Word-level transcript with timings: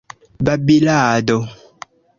babilado 0.49 1.39